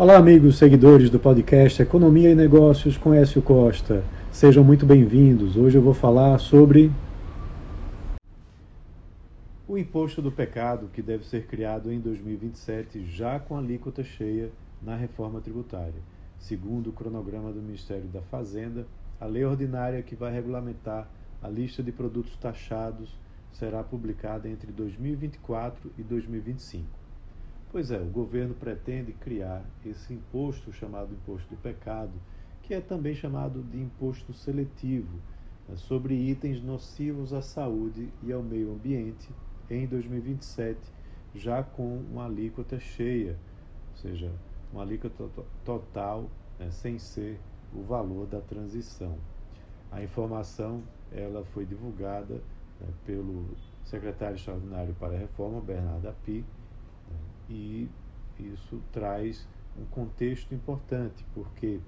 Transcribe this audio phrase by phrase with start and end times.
[0.00, 4.02] Olá, amigos seguidores do podcast Economia e Negócios com Écio Costa.
[4.32, 5.58] Sejam muito bem-vindos.
[5.58, 6.90] Hoje eu vou falar sobre
[9.68, 14.50] o imposto do pecado que deve ser criado em 2027, já com alíquota cheia
[14.80, 16.00] na reforma tributária.
[16.38, 18.86] Segundo o cronograma do Ministério da Fazenda,
[19.20, 21.10] a lei ordinária que vai regulamentar
[21.42, 23.14] a lista de produtos taxados
[23.52, 26.99] será publicada entre 2024 e 2025.
[27.72, 32.10] Pois é, o governo pretende criar esse imposto chamado imposto do pecado,
[32.64, 35.20] que é também chamado de imposto seletivo,
[35.68, 39.28] né, sobre itens nocivos à saúde e ao meio ambiente
[39.70, 40.80] em 2027,
[41.32, 43.38] já com uma alíquota cheia,
[43.92, 44.32] ou seja,
[44.72, 45.28] uma alíquota
[45.64, 46.28] total,
[46.58, 47.38] né, sem ser
[47.72, 49.16] o valor da transição.
[49.92, 52.34] A informação ela foi divulgada
[52.80, 53.44] né, pelo
[53.84, 56.44] secretário extraordinário para a reforma, Bernardo Api,
[57.50, 57.90] e
[58.38, 59.46] isso traz
[59.78, 61.80] um contexto importante, porque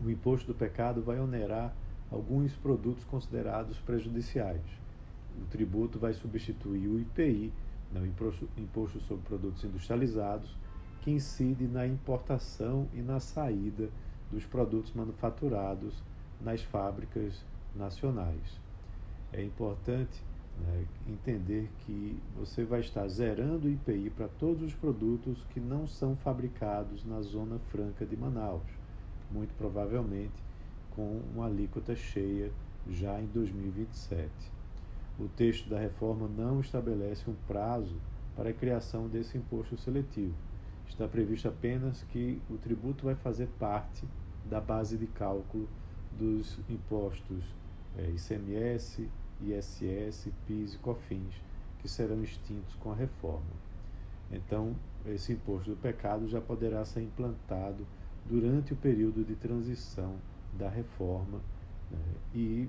[0.00, 1.74] o imposto do pecado vai onerar
[2.10, 4.62] alguns produtos considerados prejudiciais.
[5.40, 7.52] O tributo vai substituir o IPI,
[7.92, 8.06] né, o
[8.60, 10.56] Imposto sobre Produtos Industrializados,
[11.00, 13.88] que incide na importação e na saída
[14.30, 16.02] dos produtos manufaturados
[16.40, 18.60] nas fábricas nacionais.
[19.32, 20.22] É importante
[20.66, 25.86] né, entender que você vai estar zerando o IPI para todos os produtos que não
[25.86, 28.62] são fabricados na Zona Franca de Manaus,
[29.30, 30.42] muito provavelmente
[30.90, 32.50] com uma alíquota cheia
[32.90, 34.30] já em 2027.
[35.18, 37.96] O texto da reforma não estabelece um prazo
[38.36, 40.34] para a criação desse imposto seletivo.
[40.88, 44.06] Está previsto apenas que o tributo vai fazer parte
[44.48, 45.68] da base de cálculo
[46.16, 47.44] dos impostos
[47.96, 49.08] é, ICMS,
[49.42, 51.34] ISS, PIS e COFINS,
[51.80, 53.68] que serão extintos com a reforma.
[54.30, 54.74] Então,
[55.06, 57.86] esse imposto do pecado já poderá ser implantado
[58.26, 60.16] durante o período de transição
[60.58, 61.40] da reforma
[61.90, 61.98] né,
[62.34, 62.68] e,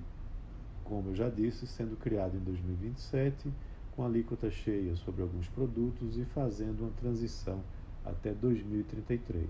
[0.84, 3.52] como eu já disse, sendo criado em 2027,
[3.94, 7.60] com alíquota cheia sobre alguns produtos e fazendo uma transição
[8.04, 9.46] até 2033.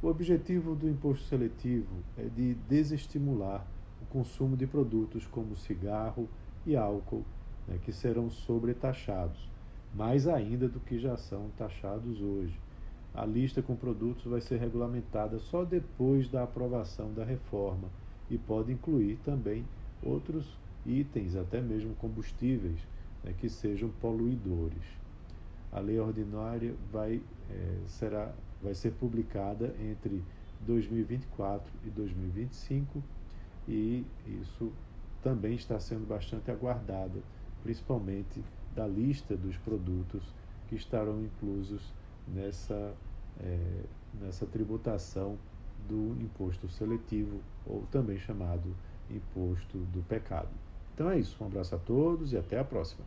[0.00, 3.66] O objetivo do imposto seletivo é de desestimular
[4.02, 6.28] o consumo de produtos como cigarro
[6.66, 7.24] e álcool,
[7.66, 9.48] né, que serão sobretaxados,
[9.94, 12.58] mais ainda do que já são taxados hoje.
[13.14, 17.88] A lista com produtos vai ser regulamentada só depois da aprovação da reforma
[18.30, 19.64] e pode incluir também
[20.02, 22.78] outros itens, até mesmo combustíveis,
[23.24, 24.84] né, que sejam poluidores.
[25.72, 27.20] A lei ordinária vai,
[27.50, 28.32] é, será
[28.62, 30.22] vai ser publicada entre
[30.66, 33.02] 2024 e 2025
[33.68, 34.72] e isso
[35.22, 37.22] também está sendo bastante aguardado,
[37.62, 38.42] principalmente
[38.74, 40.22] da lista dos produtos
[40.68, 41.92] que estarão inclusos
[42.26, 42.94] nessa,
[43.40, 43.84] é,
[44.20, 45.36] nessa tributação
[45.86, 48.74] do imposto seletivo, ou também chamado
[49.10, 50.48] imposto do pecado.
[50.94, 53.04] Então é isso, um abraço a todos e até a próxima.